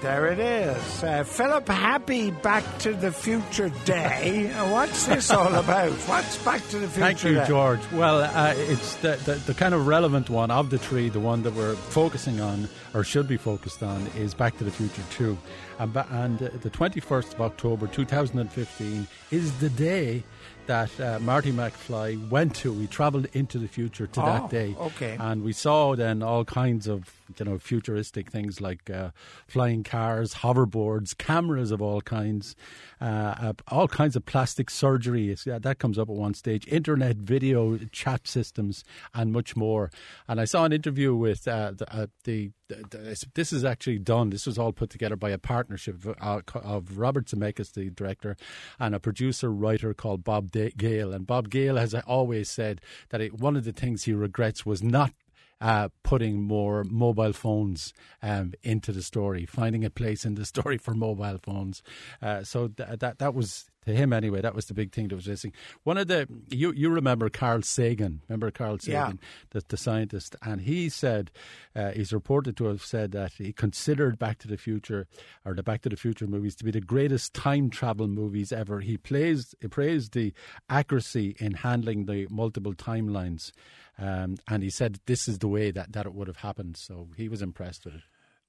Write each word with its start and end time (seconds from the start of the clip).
there 0.00 0.26
it 0.26 0.38
is. 0.38 1.02
Uh, 1.02 1.24
Philip, 1.24 1.66
happy 1.68 2.30
Back 2.30 2.62
to 2.80 2.92
the 2.94 3.10
Future 3.10 3.70
Day. 3.84 4.50
Uh, 4.52 4.70
What's 4.70 5.06
this 5.06 5.30
all 5.32 5.54
about? 5.54 5.90
What's 5.92 6.36
Back 6.44 6.66
to 6.68 6.78
the 6.78 6.86
Future 6.88 7.00
Thank 7.00 7.24
you, 7.24 7.34
Day? 7.34 7.46
George. 7.46 7.80
Well, 7.92 8.22
uh, 8.22 8.54
it's 8.56 8.94
the, 8.96 9.16
the, 9.24 9.34
the 9.34 9.54
kind 9.54 9.74
of 9.74 9.86
relevant 9.86 10.30
one 10.30 10.50
of 10.50 10.70
the 10.70 10.78
three, 10.78 11.08
the 11.08 11.20
one 11.20 11.42
that 11.42 11.54
we're 11.54 11.74
focusing 11.74 12.40
on, 12.40 12.68
or 12.94 13.02
should 13.04 13.26
be 13.26 13.36
focused 13.36 13.82
on, 13.82 14.06
is 14.16 14.34
Back 14.34 14.56
to 14.58 14.64
the 14.64 14.70
Future 14.70 15.02
2. 15.10 15.36
And, 15.78 15.96
and 15.96 16.42
uh, 16.42 16.48
the 16.60 16.70
21st 16.70 17.34
of 17.34 17.40
October 17.40 17.86
2015 17.88 19.06
is 19.30 19.58
the 19.58 19.70
day 19.70 20.22
that 20.68 21.00
uh, 21.00 21.18
Marty 21.20 21.50
McFly 21.50 22.28
went 22.30 22.54
to. 22.56 22.72
We 22.72 22.86
travelled 22.86 23.26
into 23.32 23.58
the 23.58 23.66
future 23.68 24.06
to 24.06 24.22
Oh, 24.22 24.26
that 24.26 24.50
day. 24.50 24.76
okay. 24.78 25.16
And 25.18 25.42
we 25.42 25.52
saw 25.52 25.96
then 25.96 26.22
all 26.22 26.44
kinds 26.44 26.86
of 26.86 27.12
you 27.38 27.44
know 27.44 27.58
futuristic 27.58 28.30
things 28.30 28.60
like 28.60 28.88
uh, 28.88 29.10
flying 29.48 29.82
cars, 29.82 30.34
hoverboards, 30.36 31.16
cameras 31.18 31.70
of 31.72 31.82
all 31.82 32.00
kinds, 32.00 32.54
uh, 33.00 33.04
uh, 33.04 33.52
all 33.68 33.88
kinds 33.88 34.14
of 34.16 34.24
plastic 34.24 34.70
surgery. 34.70 35.34
Yeah, 35.44 35.58
that 35.58 35.78
comes 35.78 35.98
up 35.98 36.08
at 36.08 36.14
one 36.16 36.34
stage. 36.34 36.66
Internet 36.68 37.16
video 37.16 37.78
chat 37.90 38.28
systems 38.28 38.84
and 39.14 39.32
much 39.32 39.56
more. 39.56 39.90
And 40.28 40.40
I 40.40 40.44
saw 40.44 40.64
an 40.64 40.72
interview 40.72 41.14
with 41.14 41.48
uh, 41.48 41.72
the, 41.76 41.92
uh, 41.94 42.06
the 42.24 42.50
this 43.34 43.52
is 43.52 43.64
actually 43.64 43.98
done. 43.98 44.30
This 44.30 44.46
was 44.46 44.58
all 44.58 44.72
put 44.72 44.90
together 44.90 45.16
by 45.16 45.30
a 45.30 45.38
partnership 45.38 46.04
of, 46.04 46.16
uh, 46.20 46.80
Robert 46.94 47.26
Zemeckis, 47.26 47.72
the 47.72 47.90
director, 47.90 48.36
and 48.78 48.94
a 48.94 49.00
producer 49.00 49.50
writer 49.50 49.94
called 49.94 50.24
Bob 50.24 50.50
Gale. 50.52 51.12
And 51.12 51.26
Bob 51.26 51.50
Gale 51.50 51.76
has 51.76 51.94
always 51.94 52.50
said 52.50 52.80
that 53.10 53.20
it, 53.20 53.34
one 53.34 53.56
of 53.56 53.64
the 53.64 53.72
things 53.72 54.04
he 54.04 54.12
regrets 54.12 54.66
was 54.66 54.82
not 54.82 55.12
uh, 55.60 55.88
putting 56.02 56.40
more 56.42 56.84
mobile 56.84 57.32
phones 57.32 57.92
um, 58.22 58.52
into 58.62 58.92
the 58.92 59.02
story, 59.02 59.44
finding 59.44 59.84
a 59.84 59.90
place 59.90 60.24
in 60.24 60.34
the 60.34 60.44
story 60.54 60.78
for 60.78 60.94
mobile 60.94 61.38
phones. 61.42 61.82
Uh, 62.22 62.42
so 62.44 62.68
th- 62.68 62.98
that 63.00 63.18
that 63.18 63.34
was 63.34 63.66
to 63.86 63.92
him 63.94 64.12
anyway. 64.12 64.40
That 64.40 64.54
was 64.54 64.66
the 64.66 64.74
big 64.74 64.92
thing 64.92 65.08
that 65.08 65.14
was 65.16 65.28
missing. 65.28 65.52
One 65.84 65.96
of 65.98 66.08
the 66.08 66.28
you 66.50 66.72
you 66.72 66.90
remember 66.90 67.28
Carl 67.30 67.62
Sagan? 67.62 68.22
Remember 68.28 68.50
Carl 68.50 68.78
Yeah. 68.82 69.06
Sagan, 69.06 69.20
the, 69.50 69.62
the 69.68 69.76
scientist, 69.76 70.36
and 70.42 70.60
he 70.62 70.88
said 70.88 71.30
uh, 71.74 71.90
he's 71.92 72.12
reported 72.12 72.56
to 72.58 72.64
have 72.66 72.82
said 72.82 73.12
that 73.12 73.32
he 73.34 73.52
considered 73.52 74.18
Back 74.18 74.38
to 74.40 74.48
the 74.48 74.56
Future 74.58 75.06
or 75.44 75.54
the 75.54 75.62
Back 75.62 75.82
to 75.82 75.88
the 75.88 75.96
Future 75.96 76.26
movies 76.26 76.54
to 76.56 76.64
be 76.64 76.70
the 76.70 76.80
greatest 76.80 77.34
time 77.34 77.70
travel 77.70 78.08
movies 78.08 78.52
ever. 78.52 78.80
He 78.80 78.96
plays 78.98 79.54
he 79.60 79.68
praised 79.68 80.12
the 80.12 80.32
accuracy 80.68 81.36
in 81.38 81.54
handling 81.54 82.06
the 82.06 82.26
multiple 82.30 82.74
timelines. 82.74 83.52
Um, 84.00 84.36
and 84.46 84.62
he 84.62 84.70
said 84.70 85.00
this 85.06 85.26
is 85.26 85.38
the 85.40 85.48
way 85.48 85.72
that, 85.72 85.92
that 85.92 86.06
it 86.06 86.14
would 86.14 86.28
have 86.28 86.36
happened. 86.36 86.76
So 86.76 87.08
he 87.16 87.28
was 87.28 87.42
impressed 87.42 87.84
with 87.84 87.94
it. 87.96 88.00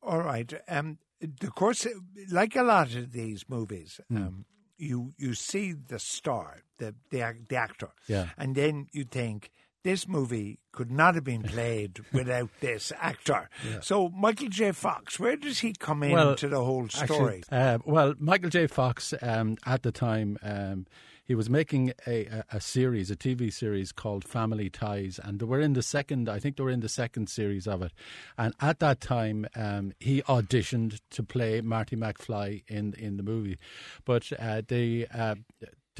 All 0.03 0.19
right. 0.21 0.51
Um, 0.67 0.99
of 1.41 1.55
course, 1.55 1.87
like 2.31 2.55
a 2.55 2.61
lot 2.63 2.93
of 2.95 3.11
these 3.11 3.45
movies, 3.49 3.99
Hmm. 4.09 4.17
um, 4.17 4.45
you 4.79 5.13
you 5.17 5.33
see 5.33 5.73
the 5.73 5.99
star, 5.99 6.63
the, 6.77 6.95
the 7.09 7.35
the 7.47 7.55
actor, 7.55 7.89
Yeah. 8.07 8.29
and 8.37 8.55
then 8.55 8.87
you 8.91 9.03
think 9.03 9.51
this 9.83 10.07
movie 10.07 10.59
could 10.73 10.91
not 10.91 11.15
have 11.15 11.23
been 11.23 11.41
played 11.43 11.99
without 12.13 12.49
this 12.59 12.91
actor. 12.99 13.49
So 13.81 14.09
Michael 14.09 14.49
J. 14.49 14.71
Fox, 14.73 15.19
where 15.19 15.37
does 15.37 15.59
he 15.59 15.73
come 15.73 16.03
into 16.03 16.49
the 16.49 16.63
whole 16.63 16.89
story? 16.89 17.43
Actually, 17.49 17.57
uh, 17.57 17.77
well, 17.85 18.13
Michael 18.19 18.49
J. 18.49 18.67
Fox 18.67 19.13
um, 19.21 19.57
at 19.65 19.83
the 19.83 19.91
time. 19.91 20.37
Um, 20.43 20.85
he 21.29 21.35
was 21.35 21.47
making 21.47 21.93
a, 22.07 22.25
a, 22.25 22.43
a 22.53 22.59
series, 22.59 23.11
a 23.11 23.15
TV 23.15 23.53
series 23.53 23.91
called 23.91 24.27
Family 24.27 24.67
Ties, 24.67 25.19
and 25.23 25.39
they 25.39 25.45
were 25.45 25.61
in 25.61 25.73
the 25.73 25.83
second. 25.83 26.27
I 26.27 26.39
think 26.39 26.57
they 26.57 26.63
were 26.63 26.71
in 26.71 26.79
the 26.79 26.89
second 26.89 27.29
series 27.29 27.67
of 27.67 27.83
it. 27.83 27.91
And 28.35 28.55
at 28.59 28.79
that 28.79 28.99
time, 28.99 29.45
um, 29.55 29.93
he 29.99 30.23
auditioned 30.23 30.99
to 31.11 31.21
play 31.21 31.61
Marty 31.61 31.95
McFly 31.95 32.63
in 32.67 32.95
in 32.95 33.17
the 33.17 33.23
movie, 33.23 33.59
but 34.05 34.31
uh, 34.39 34.63
they. 34.67 35.05
Uh, 35.05 35.35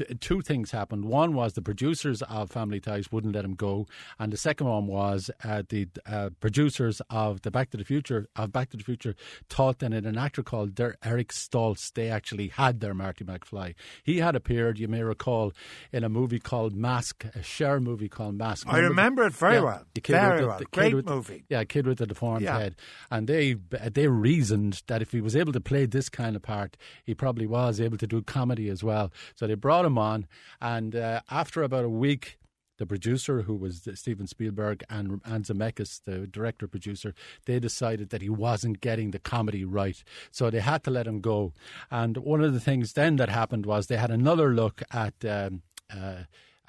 t- 0.04 0.14
Two 0.16 0.40
things 0.42 0.70
happened. 0.70 1.04
One 1.04 1.34
was 1.34 1.52
the 1.54 1.62
producers 1.62 2.22
of 2.22 2.50
Family 2.50 2.80
Ties 2.80 3.10
wouldn't 3.12 3.34
let 3.34 3.44
him 3.44 3.54
go, 3.54 3.86
and 4.18 4.32
the 4.32 4.36
second 4.36 4.66
one 4.66 4.86
was 4.86 5.30
uh, 5.44 5.62
the 5.68 5.88
uh, 6.06 6.30
producers 6.40 7.00
of 7.10 7.42
the 7.42 7.50
Back 7.50 7.70
to 7.70 7.76
the 7.76 7.84
Future 7.84 8.26
of 8.36 8.52
Back 8.52 8.70
to 8.70 8.76
the 8.76 8.84
Future 8.84 9.14
thought 9.48 9.78
that 9.80 9.92
in 9.92 10.06
an 10.06 10.18
actor 10.18 10.42
called 10.42 10.74
Der- 10.74 10.96
Eric 11.04 11.28
Stoltz 11.32 11.92
they 11.92 12.08
actually 12.10 12.48
had 12.48 12.80
their 12.80 12.94
Marty 12.94 13.24
McFly. 13.24 13.74
He 14.02 14.18
had 14.18 14.34
appeared, 14.36 14.78
you 14.78 14.88
may 14.88 15.02
recall, 15.02 15.52
in 15.92 16.04
a 16.04 16.08
movie 16.08 16.38
called 16.40 16.74
Mask, 16.74 17.24
a 17.34 17.42
Cher 17.42 17.80
movie 17.80 18.08
called 18.08 18.34
Mask. 18.36 18.66
I 18.68 18.78
remember 18.78 19.24
it 19.26 19.32
very 19.32 19.54
Yeah, 19.56 19.60
well. 19.62 19.84
the 19.94 20.00
kid 20.00 20.12
Very 20.14 20.30
with 20.32 20.40
the- 20.40 20.46
well. 20.48 20.58
the 20.58 20.64
kid 20.66 20.72
Great 20.80 20.94
with 20.94 21.06
movie. 21.06 21.44
yeah, 21.48 21.64
kid 21.64 21.86
with 21.86 21.98
the 21.98 22.06
deformed 22.06 22.42
Yeah. 22.42 22.58
head, 22.58 22.76
and 23.10 23.26
they 23.28 23.54
they 23.90 24.08
reasoned 24.08 24.82
that 24.86 25.02
if 25.02 25.12
he 25.12 25.20
was 25.20 25.34
able 25.36 25.52
to 25.52 25.60
play 25.60 25.86
this 25.86 26.08
kind 26.08 26.36
of 26.36 26.42
part, 26.42 26.76
he 27.04 27.14
probably 27.14 27.46
was 27.46 27.80
able 27.80 27.96
to 27.98 28.06
do 28.06 28.22
comedy 28.22 28.68
as 28.68 28.82
well. 28.84 29.12
So 29.34 29.46
they 29.46 29.54
brought 29.54 29.84
him 29.84 29.89
on, 29.98 30.26
and 30.60 30.94
uh, 30.94 31.20
after 31.30 31.62
about 31.62 31.84
a 31.84 31.90
week. 31.90 32.36
The 32.78 32.86
producer, 32.86 33.42
who 33.42 33.56
was 33.56 33.86
Steven 33.92 34.26
Spielberg, 34.26 34.82
and, 34.88 35.20
and 35.26 35.44
Zemeckis, 35.44 36.00
the 36.06 36.26
director 36.26 36.66
producer, 36.66 37.14
they 37.44 37.60
decided 37.60 38.08
that 38.08 38.22
he 38.22 38.30
wasn't 38.30 38.80
getting 38.80 39.10
the 39.10 39.18
comedy 39.18 39.66
right, 39.66 40.02
so 40.30 40.48
they 40.48 40.60
had 40.60 40.82
to 40.84 40.90
let 40.90 41.06
him 41.06 41.20
go. 41.20 41.52
And 41.90 42.16
one 42.16 42.42
of 42.42 42.54
the 42.54 42.58
things 42.58 42.94
then 42.94 43.16
that 43.16 43.28
happened 43.28 43.66
was 43.66 43.88
they 43.88 43.98
had 43.98 44.10
another 44.10 44.54
look 44.54 44.82
at 44.90 45.12
um, 45.26 45.60
uh, 45.94 46.22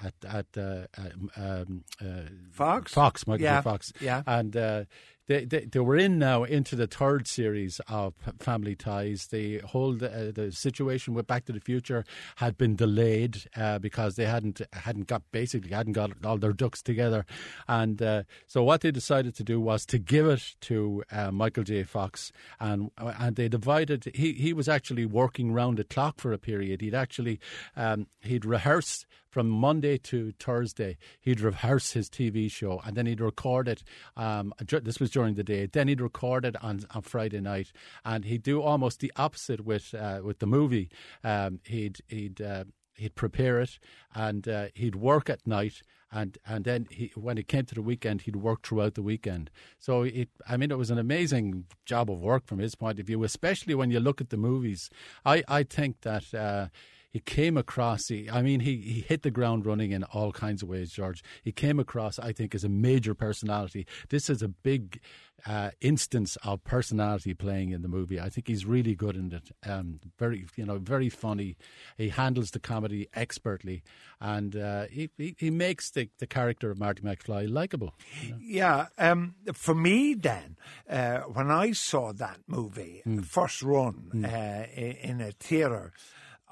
at 0.04 0.14
at 0.28 0.46
uh, 0.56 0.86
um, 0.98 1.30
um, 1.36 1.84
uh, 2.00 2.28
Fox? 2.50 2.92
Fox, 2.92 3.26
Michael. 3.26 3.44
Yeah, 3.44 3.60
Fox, 3.62 3.92
yeah. 4.00 4.22
and 4.26 4.56
uh, 4.56 4.84
they, 5.32 5.44
they 5.44 5.60
they 5.64 5.80
were 5.80 5.96
in 5.96 6.18
now 6.18 6.44
into 6.44 6.76
the 6.76 6.86
third 6.86 7.26
series 7.26 7.80
of 7.88 8.14
Family 8.38 8.74
Ties. 8.74 9.28
The 9.28 9.58
whole 9.58 9.94
uh, 9.94 10.30
the 10.32 10.50
situation 10.52 11.14
with 11.14 11.26
Back 11.26 11.46
to 11.46 11.52
the 11.52 11.60
Future 11.60 12.04
had 12.36 12.58
been 12.58 12.76
delayed 12.76 13.44
uh, 13.56 13.78
because 13.78 14.16
they 14.16 14.26
hadn't 14.26 14.60
hadn't 14.72 15.06
got 15.06 15.22
basically 15.32 15.70
hadn't 15.70 15.94
got 15.94 16.10
all 16.24 16.36
their 16.36 16.52
ducks 16.52 16.82
together, 16.82 17.24
and 17.66 18.02
uh, 18.02 18.22
so 18.46 18.62
what 18.62 18.82
they 18.82 18.90
decided 18.90 19.34
to 19.36 19.44
do 19.44 19.58
was 19.60 19.86
to 19.86 19.98
give 19.98 20.26
it 20.26 20.54
to 20.62 21.02
uh, 21.10 21.30
Michael 21.30 21.64
J. 21.64 21.82
Fox, 21.82 22.32
and 22.60 22.90
and 22.98 23.36
they 23.36 23.48
divided. 23.48 24.10
He 24.14 24.32
he 24.34 24.52
was 24.52 24.68
actually 24.68 25.06
working 25.06 25.52
round 25.52 25.78
the 25.78 25.84
clock 25.84 26.20
for 26.20 26.32
a 26.32 26.38
period. 26.38 26.82
He'd 26.82 26.94
actually 26.94 27.40
um, 27.76 28.06
he'd 28.20 28.44
rehearse 28.44 29.06
from 29.32 29.48
Monday 29.48 29.96
to 29.96 30.32
Thursday, 30.38 30.98
he'd 31.18 31.40
rehearse 31.40 31.92
his 31.92 32.10
TV 32.10 32.50
show 32.50 32.82
and 32.84 32.94
then 32.94 33.06
he'd 33.06 33.20
record 33.20 33.66
it. 33.66 33.82
Um, 34.14 34.52
this 34.60 35.00
was 35.00 35.10
during 35.10 35.34
the 35.34 35.42
day. 35.42 35.66
Then 35.66 35.88
he'd 35.88 36.02
record 36.02 36.44
it 36.44 36.54
on, 36.62 36.82
on 36.94 37.00
Friday 37.00 37.40
night, 37.40 37.72
and 38.04 38.26
he'd 38.26 38.42
do 38.42 38.60
almost 38.60 39.00
the 39.00 39.10
opposite 39.16 39.64
with 39.64 39.94
uh, 39.94 40.20
with 40.22 40.38
the 40.38 40.46
movie. 40.46 40.90
Um, 41.24 41.60
he'd 41.64 42.00
he'd 42.08 42.42
uh, 42.42 42.64
he'd 42.94 43.14
prepare 43.14 43.58
it 43.58 43.78
and 44.14 44.46
uh, 44.46 44.66
he'd 44.74 44.96
work 44.96 45.30
at 45.30 45.46
night. 45.46 45.82
And 46.14 46.36
and 46.46 46.66
then 46.66 46.88
he, 46.90 47.10
when 47.14 47.38
it 47.38 47.48
came 47.48 47.64
to 47.64 47.74
the 47.74 47.80
weekend, 47.80 48.22
he'd 48.22 48.36
work 48.36 48.66
throughout 48.66 48.96
the 48.96 49.02
weekend. 49.02 49.50
So 49.78 50.02
it, 50.02 50.28
I 50.46 50.58
mean, 50.58 50.70
it 50.70 50.76
was 50.76 50.90
an 50.90 50.98
amazing 50.98 51.64
job 51.86 52.10
of 52.10 52.18
work 52.18 52.46
from 52.46 52.58
his 52.58 52.74
point 52.74 53.00
of 53.00 53.06
view, 53.06 53.24
especially 53.24 53.74
when 53.74 53.90
you 53.90 53.98
look 53.98 54.20
at 54.20 54.28
the 54.28 54.36
movies. 54.36 54.90
I 55.24 55.42
I 55.48 55.62
think 55.62 56.02
that. 56.02 56.34
Uh, 56.34 56.68
he 57.12 57.20
came 57.20 57.56
across. 57.56 58.08
He, 58.08 58.28
I 58.30 58.40
mean, 58.42 58.60
he, 58.60 58.76
he 58.78 59.00
hit 59.00 59.22
the 59.22 59.30
ground 59.30 59.66
running 59.66 59.92
in 59.92 60.02
all 60.04 60.32
kinds 60.32 60.62
of 60.62 60.68
ways. 60.68 60.90
George. 60.92 61.22
He 61.42 61.52
came 61.52 61.78
across, 61.78 62.18
I 62.18 62.32
think, 62.32 62.54
as 62.54 62.64
a 62.64 62.68
major 62.68 63.14
personality. 63.14 63.86
This 64.08 64.30
is 64.30 64.42
a 64.42 64.48
big 64.48 65.00
uh, 65.44 65.70
instance 65.80 66.36
of 66.44 66.62
personality 66.64 67.34
playing 67.34 67.72
in 67.72 67.82
the 67.82 67.88
movie. 67.88 68.18
I 68.20 68.30
think 68.30 68.48
he's 68.48 68.64
really 68.64 68.94
good 68.94 69.16
in 69.16 69.32
it. 69.32 69.50
Um, 69.68 70.00
very, 70.18 70.46
you 70.56 70.64
know, 70.64 70.78
very 70.78 71.08
funny. 71.08 71.56
He 71.98 72.08
handles 72.08 72.52
the 72.52 72.60
comedy 72.60 73.08
expertly, 73.14 73.82
and 74.20 74.54
uh, 74.56 74.84
he, 74.86 75.10
he 75.18 75.34
he 75.38 75.50
makes 75.50 75.90
the, 75.90 76.08
the 76.18 76.26
character 76.26 76.70
of 76.70 76.78
Marty 76.78 77.02
McFly 77.02 77.52
likable. 77.52 77.94
Yeah, 78.40 78.86
um, 78.98 79.34
for 79.52 79.74
me 79.74 80.14
then, 80.14 80.56
uh, 80.88 81.18
when 81.22 81.50
I 81.50 81.72
saw 81.72 82.12
that 82.12 82.38
movie, 82.46 83.02
Hmm. 83.04 83.20
first 83.20 83.62
run 83.62 84.24
uh, 84.24 84.66
in 84.76 85.20
a 85.20 85.32
theatre, 85.32 85.92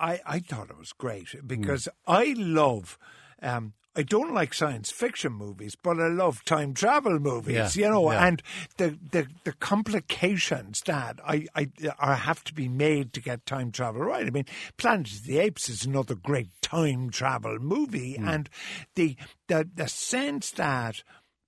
I, 0.00 0.20
I 0.26 0.38
thought 0.41 0.70
it 0.70 0.79
was 0.79 0.93
great 0.93 1.29
because 1.47 1.87
Hmm. 2.06 2.12
I 2.12 2.35
love. 2.37 2.99
Um, 3.43 3.75
I 3.97 4.02
don't 4.05 4.32
like 4.32 4.55
science 4.55 4.93
fiction 4.93 5.32
movies, 5.32 5.75
but 5.75 5.99
I 5.99 6.06
love 6.06 6.44
time 6.44 6.75
travel 6.75 7.19
movies. 7.19 7.76
Yeah, 7.76 7.87
You 7.87 7.91
know, 7.93 8.12
yeah. 8.12 8.25
and 8.26 8.43
the, 8.76 8.97
the 9.11 9.26
the 9.44 9.52
complications 9.55 10.81
that 10.87 11.19
I, 11.26 11.47
I 11.56 11.69
are 11.99 12.14
have 12.14 12.44
to 12.44 12.55
be 12.55 12.69
made 12.69 13.12
to 13.14 13.20
get 13.20 13.47
time 13.47 13.73
travel 13.73 14.02
right. 14.02 14.26
I 14.26 14.31
mean, 14.31 14.47
Planet 14.76 15.11
of 15.12 15.25
the 15.25 15.38
Apes 15.38 15.69
is 15.69 15.85
another 15.85 16.14
great 16.14 16.50
time 16.62 17.11
travel 17.11 17.58
movie, 17.58 18.14
Hmm. 18.14 18.29
and 18.29 18.50
the 18.94 19.17
the 19.49 19.69
the 19.75 19.88
sense 19.88 20.52
that 20.52 21.02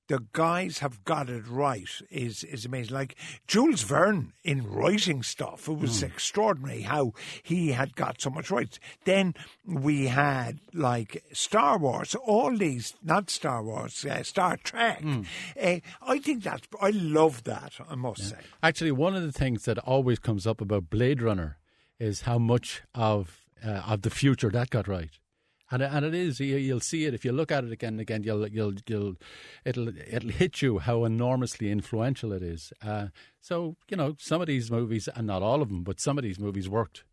the 0.08 0.24
guys 0.32 0.78
have 0.78 1.04
got 1.04 1.28
it 1.28 1.46
right 1.48 1.88
is 2.10 2.44
is 2.44 2.64
amazing. 2.64 2.94
Like 2.94 3.16
Jules 3.46 3.82
Verne 3.82 4.32
in 4.44 4.68
writing 4.70 5.22
stuff, 5.22 5.68
it 5.68 5.78
was 5.78 6.02
mm. 6.02 6.06
extraordinary 6.06 6.82
how 6.82 7.12
he 7.42 7.72
had 7.72 7.94
got 7.94 8.20
so 8.20 8.30
much 8.30 8.50
right. 8.50 8.78
Then 9.04 9.34
we 9.64 10.08
had 10.08 10.60
like 10.72 11.22
Star 11.32 11.78
Wars, 11.78 12.14
all 12.14 12.56
these 12.56 12.94
not 13.02 13.30
Star 13.30 13.62
Wars, 13.62 14.04
uh, 14.04 14.22
Star 14.22 14.56
Trek. 14.56 15.02
Mm. 15.02 15.26
Uh, 15.60 15.80
I 16.02 16.18
think 16.18 16.42
that 16.44 16.66
I 16.80 16.90
love 16.90 17.44
that. 17.44 17.74
I 17.88 17.94
must 17.94 18.20
yeah. 18.20 18.28
say. 18.28 18.36
Actually, 18.62 18.92
one 18.92 19.14
of 19.14 19.22
the 19.22 19.32
things 19.32 19.64
that 19.64 19.78
always 19.78 20.18
comes 20.18 20.46
up 20.46 20.60
about 20.60 20.90
Blade 20.90 21.22
Runner 21.22 21.58
is 21.98 22.22
how 22.22 22.38
much 22.38 22.82
of 22.94 23.46
uh, 23.64 23.82
of 23.86 24.02
the 24.02 24.10
future 24.10 24.50
that 24.50 24.70
got 24.70 24.88
right 24.88 25.10
and 25.72 25.82
and 25.82 26.04
it 26.04 26.14
is 26.14 26.38
you'll 26.38 26.80
see 26.80 27.06
it 27.06 27.14
if 27.14 27.24
you 27.24 27.32
look 27.32 27.50
at 27.50 27.64
it 27.64 27.72
again 27.72 27.94
and 27.94 28.00
again. 28.00 28.22
You'll 28.22 28.46
you'll 28.48 28.74
you'll 28.86 29.14
it'll 29.64 29.88
it'll 29.88 30.30
hit 30.30 30.62
you 30.62 30.78
how 30.78 31.04
enormously 31.04 31.70
influential 31.70 32.32
it 32.32 32.42
is. 32.42 32.72
Uh, 32.84 33.08
so 33.40 33.76
you 33.88 33.96
know 33.96 34.14
some 34.18 34.40
of 34.40 34.46
these 34.46 34.70
movies, 34.70 35.08
and 35.14 35.26
not 35.26 35.42
all 35.42 35.62
of 35.62 35.68
them, 35.68 35.82
but 35.82 35.98
some 36.00 36.18
of 36.18 36.24
these 36.24 36.38
movies 36.38 36.68
worked. 36.68 37.04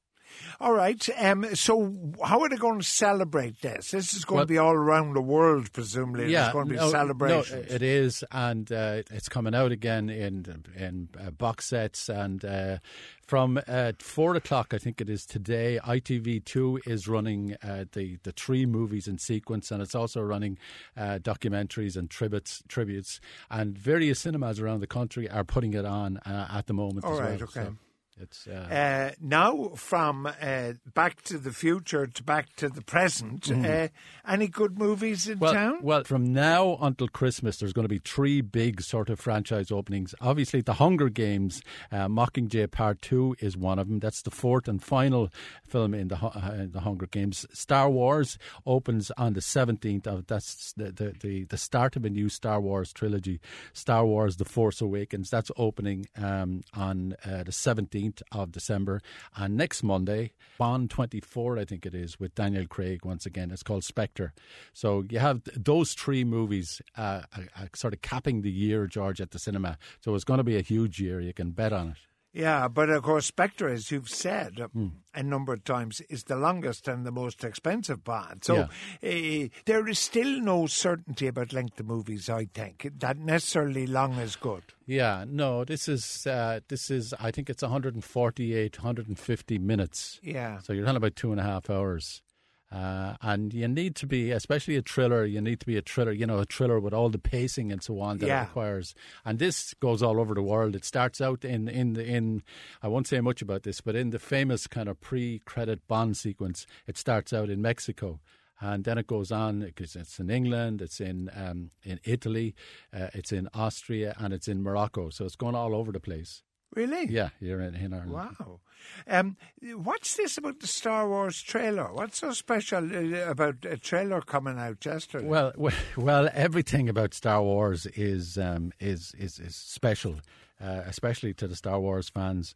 All 0.60 0.74
right. 0.74 1.10
Um, 1.18 1.56
so, 1.56 1.94
how 2.24 2.42
are 2.42 2.50
they 2.50 2.58
going 2.58 2.80
to 2.80 2.86
celebrate 2.86 3.62
this? 3.62 3.92
This 3.92 4.14
is 4.14 4.26
going 4.26 4.38
well, 4.38 4.46
to 4.46 4.50
be 4.50 4.58
all 4.58 4.74
around 4.74 5.14
the 5.14 5.22
world, 5.22 5.72
presumably. 5.72 6.32
Yeah, 6.32 6.44
There's 6.44 6.54
going 6.54 6.66
to 6.68 6.72
be 6.72 6.78
no, 6.78 6.92
celebrations. 6.92 7.70
No, 7.70 7.76
it 7.76 7.82
is, 7.82 8.24
and 8.32 8.72
uh, 8.72 9.04
it's 9.12 9.30
coming 9.30 9.56
out 9.56 9.72
again 9.72 10.10
in 10.10 10.66
in 10.76 11.10
uh, 11.20 11.32
box 11.32 11.68
sets. 11.68 12.10
And 12.10 12.44
uh, 12.44 12.78
from 13.26 13.60
uh, 13.68 13.94
four 14.00 14.36
o'clock, 14.36 14.74
I 14.74 14.78
think 14.78 15.02
it 15.02 15.10
is 15.10 15.26
today. 15.26 15.80
ITV2 15.84 16.88
is 16.88 17.08
running 17.08 17.56
uh, 17.64 17.86
the 17.94 18.18
the 18.24 18.32
three 18.32 18.66
movies 18.66 19.08
in 19.08 19.18
sequence, 19.18 19.72
and 19.72 19.82
it's 19.82 19.96
also 19.96 20.22
running 20.22 20.58
uh, 20.98 21.20
documentaries 21.22 21.96
and 21.96 22.10
tributes. 22.10 22.64
Tributes, 22.68 23.20
and 23.50 23.78
various 23.78 24.20
cinemas 24.20 24.60
around 24.60 24.82
the 24.82 24.88
country 24.88 25.30
are 25.30 25.44
putting 25.44 25.74
it 25.74 25.86
on 25.86 26.20
at 26.26 26.68
the 26.68 26.74
moment. 26.74 27.06
All 27.06 27.20
right. 27.20 27.40
Well, 27.40 27.50
okay. 27.56 27.66
So. 27.66 27.76
It's 28.22 28.48
uh... 28.48 28.52
Uh, 28.52 29.16
now 29.22 29.70
from 29.76 30.26
uh, 30.28 30.74
Back 30.94 31.22
to 31.24 31.38
the 31.38 31.52
Future 31.52 32.06
to 32.06 32.24
Back 32.24 32.56
to 32.58 32.68
the 32.68 32.82
Present. 32.82 33.44
Mm. 33.44 33.90
any 34.28 34.48
good 34.48 34.78
movies 34.78 35.28
in 35.28 35.40
well, 35.40 35.54
town? 35.54 35.80
Well, 35.82 36.04
from 36.04 36.34
now 36.34 36.78
until 36.82 37.08
Christmas, 37.08 37.58
there's 37.58 37.72
going 37.72 37.86
to 37.86 37.90
be 37.90 38.00
three 38.00 38.42
big 38.42 38.82
sort 38.82 39.10
of 39.10 39.20
franchise 39.20 39.72
openings. 39.72 40.14
Obviously, 40.20 40.62
The 40.62 40.74
Hunger 40.74 41.10
Games, 41.10 41.62
uh, 41.92 42.08
Mockingjay 42.08 42.72
Part 42.72 43.02
Two 43.02 43.36
is 43.40 43.56
one 43.56 43.80
of 43.80 43.88
them. 43.88 44.00
That's 44.00 44.22
the 44.22 44.32
fourth 44.32 44.68
and 44.68 44.84
final 44.84 45.30
film 45.66 45.94
in 45.94 46.10
the 46.10 46.18
uh, 46.18 46.66
the 46.70 46.82
Hunger 46.82 47.06
Games. 47.06 47.46
Star 47.54 47.90
Wars 47.90 48.38
opens 48.66 49.12
on 49.12 49.34
the 49.34 49.40
17th 49.40 50.08
of 50.08 50.28
that's 50.28 50.74
the, 50.74 50.92
the 50.92 51.16
the, 51.20 51.44
the 51.46 51.58
start 51.58 51.96
of 51.96 52.04
a 52.04 52.10
new 52.10 52.28
Star 52.28 52.60
Wars 52.60 52.92
trilogy. 52.92 53.40
Star 53.72 54.06
Wars: 54.06 54.36
The 54.38 54.46
Force 54.46 54.82
Awakens. 54.82 55.30
That's 55.30 55.52
opening 55.58 56.08
um, 56.18 56.64
on 56.74 57.16
the 57.24 57.52
17th 57.52 58.09
15th 58.10 58.22
of 58.32 58.52
December. 58.52 59.02
And 59.36 59.56
next 59.56 59.84
Monday, 59.84 60.32
Bond 60.58 60.90
24, 60.90 61.58
I 61.58 61.66
think 61.66 61.86
it 61.86 61.94
is, 61.94 62.20
with 62.20 62.36
Daniel 62.36 62.68
Craig 62.68 63.06
once 63.06 63.26
again. 63.26 63.52
It's 63.52 63.64
called 63.64 63.84
Spectre. 63.84 64.34
So 64.74 65.06
you 65.10 65.20
have 65.20 65.42
those 65.56 65.94
three 65.94 66.24
movies 66.24 66.82
uh, 66.98 67.22
uh, 67.36 67.66
sort 67.76 67.94
of 67.94 68.02
capping 68.02 68.42
the 68.42 68.52
year, 68.52 68.88
George, 68.88 69.22
at 69.22 69.32
the 69.32 69.40
cinema. 69.40 69.78
So 70.02 70.16
it's 70.16 70.24
going 70.24 70.40
to 70.40 70.44
be 70.44 70.58
a 70.58 70.62
huge 70.62 71.00
year. 71.00 71.20
You 71.20 71.34
can 71.34 71.52
bet 71.52 71.74
on 71.74 71.90
it. 71.90 71.98
Yeah, 72.32 72.68
but 72.68 72.90
of 72.90 73.04
course, 73.04 73.26
Spectre, 73.26 73.70
as 73.70 73.90
you've 73.90 74.10
said 74.10 74.58
mm. 74.76 74.92
a 75.16 75.24
number 75.24 75.54
of 75.54 75.64
times, 75.64 76.02
is 76.10 76.26
the 76.26 76.36
longest 76.36 76.88
and 76.88 77.06
the 77.06 77.12
most 77.12 77.44
expensive 77.44 78.04
Bond. 78.04 78.44
So 78.44 78.68
yeah. 79.02 79.46
uh, 79.46 79.48
there 79.66 79.88
is 79.88 79.98
still 79.98 80.40
no 80.40 80.68
certainty 80.68 81.28
about 81.28 81.54
length 81.54 81.80
of 81.80 81.88
movies. 81.88 82.30
I 82.30 82.46
think 82.54 82.88
that 83.00 83.18
necessarily 83.18 83.88
long 83.88 84.14
is 84.14 84.36
good. 84.36 84.64
Yeah, 84.86 85.26
no, 85.28 85.66
this 85.66 85.88
is 85.88 86.28
uh, 86.28 86.60
this 86.68 86.92
is 86.92 87.14
I 87.20 87.32
think 87.32 87.50
it's 87.50 87.64
148, 87.64 88.78
150 88.78 89.58
minutes. 89.58 90.20
Yeah, 90.22 90.60
so 90.60 90.74
you're 90.74 90.86
talking 90.86 90.98
about 90.98 91.16
two 91.16 91.32
and 91.32 91.40
a 91.40 91.44
half 91.44 91.70
hours. 91.70 92.22
Uh, 92.72 93.16
and 93.22 93.52
you 93.52 93.68
need 93.68 93.96
to 93.96 94.06
be, 94.06 94.30
especially 94.32 94.78
a 94.78 94.82
thriller, 94.82 95.26
you 95.26 95.42
need 95.42 95.60
to 95.60 95.66
be 95.66 95.78
a 95.78 95.82
thriller, 95.82 96.12
you 96.12 96.26
know, 96.26 96.38
a 96.38 96.46
thriller 96.46 96.80
with 96.80 96.94
all 96.94 97.10
the 97.10 97.18
pacing 97.18 97.72
and 97.72 97.82
so 97.82 98.00
on 98.00 98.20
that 98.20 98.28
yeah. 98.28 98.44
it 98.44 98.48
requires. 98.48 98.94
And 99.26 99.40
this 99.40 99.74
goes 99.76 100.04
all 100.04 100.20
over 100.20 100.36
the 100.36 100.44
world. 100.44 100.76
It 100.76 100.86
starts 100.86 101.20
out 101.20 101.44
in, 101.44 101.68
in, 101.68 101.94
the, 101.94 102.06
in, 102.06 102.44
I 102.84 102.88
won't 102.88 103.08
say 103.08 103.22
much 103.22 103.42
about 103.42 103.64
this, 103.64 103.82
but 103.82 103.96
in 103.96 104.12
the 104.12 104.20
famous 104.20 104.68
kind 104.68 104.88
of 104.88 105.02
pre 105.02 105.40
credit 105.40 105.88
Bond 105.88 106.16
sequence, 106.16 106.68
it 106.86 106.98
starts 106.98 107.34
out 107.34 107.50
in 107.50 107.62
Mexico. 107.62 108.20
And 108.62 108.84
then 108.84 108.98
it 108.98 109.08
goes 109.08 109.32
on 109.32 109.62
because 109.62 109.96
it's 109.96 110.20
in 110.20 110.30
England, 110.30 110.82
it's 110.82 111.00
in 111.00 111.32
um, 111.34 111.72
in 111.82 112.02
Italy, 112.04 112.56
uh, 112.94 113.08
it's 113.14 113.32
in 113.32 113.48
Austria, 113.54 114.14
and 114.20 114.34
it's 114.34 114.50
in 114.50 114.62
Morocco. 114.62 115.10
So 115.12 115.24
it's 115.24 115.38
going 115.38 115.56
all 115.56 115.74
over 115.74 115.94
the 115.94 116.02
place. 116.02 116.44
Really? 116.76 117.08
Yeah, 117.08 117.30
you're 117.40 117.62
in, 117.62 117.76
in 117.76 117.94
Ireland. 117.94 118.12
Wow. 118.12 118.60
Um, 119.08 119.38
what's 119.76 120.16
this 120.16 120.38
about 120.38 120.60
the 120.60 120.68
Star 120.68 121.08
Wars 121.08 121.42
trailer? 121.42 121.94
What's 121.94 122.20
so 122.20 122.32
special 122.32 122.90
uh, 122.96 123.30
about 123.30 123.66
a 123.66 123.78
trailer 123.78 124.22
coming 124.22 124.60
out 124.60 124.86
yesterday? 124.86 125.26
Well, 125.26 125.54
well, 125.98 126.30
everything 126.34 126.88
about 126.88 127.14
Star 127.14 127.42
Wars 127.42 127.86
is 127.88 128.38
um, 128.38 128.72
is, 128.80 129.14
is 129.18 129.40
is 129.40 129.56
special. 129.56 130.18
Uh, 130.62 130.84
especially 130.88 131.34
to 131.34 131.48
the 131.48 131.56
Star 131.56 131.80
Wars 131.80 132.10
fans. 132.10 132.54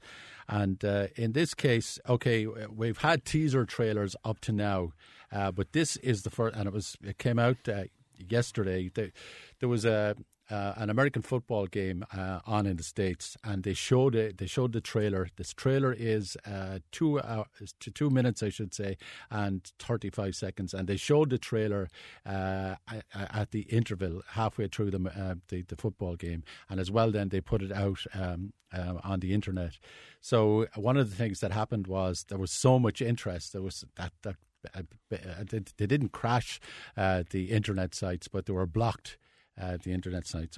And 0.49 0.83
uh, 0.83 1.07
in 1.15 1.31
this 1.31 1.53
case, 1.53 1.97
okay, 2.09 2.45
we've 2.45 2.97
had 2.97 3.23
teaser 3.23 3.65
trailers 3.65 4.13
up 4.25 4.41
to 4.41 4.51
now, 4.51 4.91
uh, 5.31 5.53
but 5.53 5.71
this 5.71 5.95
is 5.95 6.23
the 6.23 6.29
first, 6.29 6.53
and 6.53 6.67
it 6.67 6.73
was 6.73 6.97
it 7.01 7.17
came 7.17 7.39
out 7.39 7.65
uh, 7.69 7.85
yesterday. 8.19 8.91
There 8.93 9.69
was 9.69 9.85
a 9.85 10.17
uh, 10.49 10.73
an 10.75 10.89
American 10.89 11.21
football 11.21 11.67
game 11.67 12.05
uh, 12.15 12.39
on 12.45 12.65
in 12.65 12.77
the 12.77 12.83
states, 12.83 13.37
and 13.43 13.63
they 13.63 13.73
showed 13.73 14.15
it. 14.15 14.37
They 14.37 14.45
showed 14.47 14.73
the 14.73 14.81
trailer. 14.81 15.29
This 15.37 15.53
trailer 15.53 15.93
is 15.93 16.37
uh, 16.45 16.79
two 16.91 17.19
hours, 17.21 17.73
two 17.79 18.09
minutes, 18.09 18.43
I 18.43 18.49
should 18.49 18.73
say, 18.73 18.97
and 19.31 19.71
thirty 19.79 20.09
five 20.09 20.35
seconds. 20.35 20.73
And 20.73 20.87
they 20.87 20.97
showed 20.97 21.29
the 21.29 21.37
trailer 21.37 21.87
uh, 22.25 22.75
at 23.13 23.51
the 23.51 23.61
interval 23.61 24.21
halfway 24.31 24.67
through 24.67 24.91
the, 24.91 25.09
uh, 25.09 25.35
the, 25.47 25.61
the 25.63 25.75
football 25.75 26.15
game, 26.15 26.43
and 26.69 26.79
as 26.79 26.91
well, 26.91 27.11
then 27.11 27.29
they 27.29 27.41
put 27.41 27.61
it 27.61 27.71
out 27.71 27.99
um, 28.13 28.53
uh, 28.73 28.95
on 29.03 29.21
the 29.21 29.33
internet. 29.33 29.77
So 30.19 30.67
one 30.75 30.97
of 30.97 31.09
the 31.09 31.15
things 31.15 31.39
that 31.39 31.51
happened 31.51 31.87
was 31.87 32.25
there 32.27 32.37
was 32.37 32.51
so 32.51 32.79
much 32.79 33.01
interest. 33.01 33.53
There 33.53 33.61
was 33.61 33.85
that 33.95 34.11
that. 34.23 34.35
they 35.77 35.85
didn't 35.87 36.13
crash 36.13 36.61
the 36.95 37.51
internet 37.51 37.93
sites, 37.93 38.29
but 38.29 38.45
they 38.45 38.53
were 38.53 38.65
blocked 38.65 39.17
uh, 39.59 39.77
the 39.83 39.91
internet 39.91 40.25
sites 40.25 40.57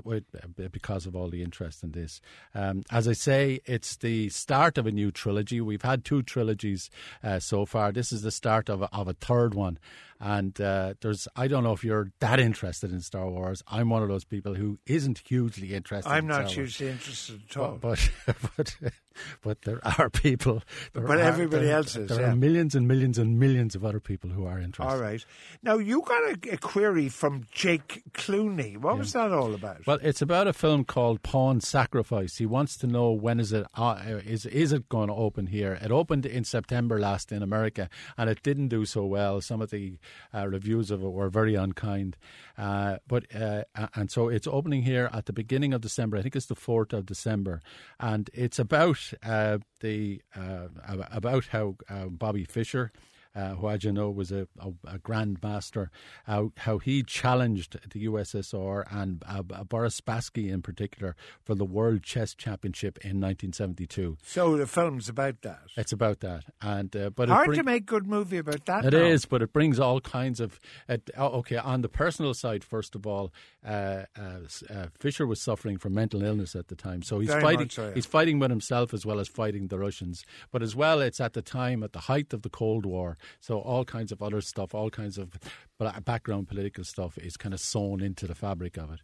because 0.72 1.06
of 1.06 1.16
all 1.16 1.30
the 1.30 1.44
interest 1.44 1.84
in 1.84 1.92
this. 1.92 2.22
Um, 2.54 2.84
as 2.92 3.08
I 3.08 3.14
say, 3.14 3.60
it's 3.66 3.98
the 3.98 4.30
start 4.30 4.78
of 4.78 4.88
a 4.88 4.92
new 4.92 5.12
trilogy. 5.12 5.62
We've 5.62 5.82
had 5.82 6.06
two 6.06 6.24
trilogies 6.24 6.90
uh, 7.24 7.40
so 7.40 7.66
far. 7.66 7.92
This 7.92 8.12
is 8.12 8.22
the 8.22 8.32
start 8.32 8.70
of 8.70 8.82
a, 8.82 8.96
of 8.96 9.08
a 9.08 9.14
third 9.14 9.54
one. 9.54 9.80
And 10.20 10.60
uh, 10.62 10.94
there's, 11.02 11.28
I 11.36 11.48
don't 11.48 11.64
know 11.64 11.74
if 11.74 11.84
you're 11.84 12.12
that 12.20 12.40
interested 12.40 12.92
in 12.92 13.02
Star 13.02 13.30
Wars. 13.30 13.62
I'm 13.68 13.90
one 13.90 14.02
of 14.02 14.08
those 14.08 14.24
people 14.24 14.56
who 14.56 14.80
isn't 14.86 15.22
hugely 15.28 15.74
interested. 15.74 16.10
I'm 16.10 16.24
in 16.24 16.28
not 16.28 16.52
hugely 16.52 16.88
interested 16.88 17.42
at 17.50 17.58
all. 17.58 17.78
But, 17.80 18.10
but, 18.26 18.38
but, 18.56 18.94
but 19.42 19.62
there 19.64 19.80
are 20.00 20.10
people. 20.26 20.64
There 20.94 21.04
but 21.04 21.18
are, 21.18 21.22
everybody 21.22 21.68
there, 21.68 21.78
else 21.78 21.96
is. 21.96 22.10
There 22.10 22.22
yeah. 22.22 22.34
are 22.34 22.36
millions 22.36 22.76
and 22.76 22.88
millions 22.88 23.18
and 23.18 23.40
millions 23.40 23.76
of 23.76 23.84
other 23.84 24.00
people 24.00 24.30
who 24.30 24.46
are 24.46 24.60
interested. 24.60 24.92
All 24.92 25.00
right. 25.00 25.24
Now 25.64 25.78
you 25.78 26.02
got 26.02 26.22
a, 26.24 26.54
a 26.54 26.58
query 26.58 27.10
from 27.10 27.46
Jake 27.52 28.04
Clooney. 28.14 28.78
What 28.78 28.94
yeah. 28.94 29.00
was 29.00 29.14
that 29.14 29.32
all 29.32 29.54
about? 29.54 29.86
Well, 29.86 30.00
it's 30.02 30.22
about 30.22 30.48
a 30.48 30.54
film 30.54 30.86
called 30.86 31.24
Pawn 31.24 31.62
Sacrifice. 31.62 32.38
He 32.38 32.46
wants 32.46 32.78
to 32.78 32.88
know 32.88 33.12
when 33.12 33.40
is 33.40 33.54
it 33.54 33.66
uh, 33.76 34.02
is 34.26 34.46
is 34.46 34.72
it 34.72 34.90
going 34.90 35.08
to 35.08 35.16
open 35.16 35.48
here? 35.48 35.78
It 35.82 35.92
opened 35.92 36.26
in 36.26 36.44
September 36.44 37.00
last 37.00 37.32
in 37.32 37.42
America, 37.42 37.90
and 38.18 38.30
it 38.30 38.44
didn't 38.44 38.70
do 38.70 38.86
so 38.86 39.06
well. 39.06 39.42
Some 39.42 39.62
of 39.62 39.70
the 39.70 39.98
uh, 40.34 40.48
reviews 40.48 40.92
of 40.92 41.04
it 41.04 41.12
were 41.12 41.30
very 41.30 41.56
unkind. 41.56 42.18
Uh, 42.58 42.98
but 43.08 43.24
uh, 43.36 43.64
and 43.96 44.10
so 44.10 44.30
it's 44.30 44.48
opening 44.48 44.84
here 44.84 45.10
at 45.14 45.26
the 45.26 45.34
beginning 45.34 45.74
of 45.74 45.82
December. 45.82 46.18
I 46.18 46.22
think 46.22 46.36
it's 46.36 46.46
the 46.46 46.56
fourth 46.56 46.94
of 46.94 47.06
December, 47.06 47.62
and 48.00 48.30
it's 48.34 48.60
about 48.60 48.98
uh, 49.24 49.60
the 49.82 50.22
uh, 50.36 50.68
about 51.12 51.46
how 51.48 51.76
uh, 51.90 52.06
Bobby 52.06 52.44
Fischer 52.44 52.92
uh, 53.36 53.56
who, 53.56 53.70
as 53.70 53.84
you 53.84 53.92
know, 53.92 54.10
was 54.10 54.32
a, 54.32 54.48
a, 54.60 54.72
a 54.88 54.98
grand 55.00 55.42
master, 55.44 55.92
how, 56.26 56.52
how 56.58 56.78
he 56.78 57.04
challenged 57.04 57.78
the 57.92 58.06
USSR 58.06 58.86
and 58.92 59.24
uh, 59.28 59.42
Boris 59.42 60.00
Spassky 60.00 60.50
in 60.52 60.62
particular 60.62 61.16
for 61.44 61.56
the 61.56 61.66
World 61.66 62.04
Chess 62.04 62.34
Championship 62.34 62.98
in 63.00 63.22
1972. 63.22 64.18
So 64.24 64.58
the 64.58 64.68
film's 64.68 65.10
about 65.10 65.42
that. 65.42 65.64
It's 65.76 65.92
about 65.92 66.22
that, 66.22 66.46
and 66.62 66.96
uh, 66.96 67.10
but 67.10 67.30
hard 67.30 67.48
bring, 67.48 67.60
to 67.60 67.64
make 67.64 67.86
good 67.86 68.08
movie 68.08 68.38
about 68.38 68.66
that. 68.66 68.86
It 68.86 68.94
now. 68.94 69.00
is, 69.00 69.26
but 69.26 69.42
it 69.42 69.54
brings 69.54 69.80
all 69.80 70.00
kinds 70.00 70.40
of. 70.40 70.60
Uh, 70.88 70.98
okay, 71.18 71.58
on 71.58 71.82
the 71.82 71.90
personal 71.90 72.34
side, 72.34 72.64
first 72.64 72.96
of 72.96 73.06
all, 73.06 73.34
uh, 73.66 74.04
uh, 74.18 74.88
Fischer 75.00 75.26
was 75.26 75.42
suffering 75.42 75.78
from 75.78 75.94
mental 75.94 76.24
illness 76.24 76.56
at 76.56 76.68
the 76.68 76.76
time, 76.76 77.02
so 77.02 77.20
he's 77.20 77.30
Very 77.30 77.42
fighting. 77.42 77.70
So, 77.70 77.88
yeah. 77.88 77.94
He's 77.94 78.06
fighting 78.06 78.40
with 78.40 78.52
himself 78.52 78.94
as 78.94 79.06
well 79.06 79.20
as 79.20 79.28
fighting 79.28 79.68
the 79.68 79.80
Russians. 79.80 80.26
But 80.52 80.62
as 80.62 80.76
well, 80.76 81.02
it's 81.02 81.20
at 81.20 81.34
the 81.34 81.42
time, 81.42 81.84
at 81.84 81.94
the 81.94 82.02
height 82.02 82.34
of 82.34 82.42
the 82.42 82.50
Cold 82.50 82.86
War, 82.86 83.18
So 83.40 83.60
all 83.60 83.86
kinds 83.86 84.12
of 84.12 84.22
other 84.22 84.42
stuff, 84.42 84.74
all 84.74 84.90
kinds 84.90 85.18
of 85.18 85.32
background 85.78 86.48
political 86.48 86.84
stuff 86.84 87.18
is 87.18 87.38
kind 87.38 87.54
of 87.54 87.60
sewn 87.60 88.02
into 88.02 88.28
the 88.28 88.36
fabric 88.36 88.78
of 88.78 88.92
it. 88.92 89.02